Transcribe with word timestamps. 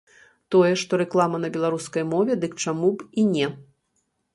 Тое, 0.55 0.71
што 0.83 0.99
рэклама 1.01 1.37
на 1.45 1.49
беларускай 1.59 2.03
мове, 2.17 2.41
дык 2.47 2.59
чаму 2.65 2.87
б 2.95 3.09
і 3.19 3.31
не? 3.33 3.57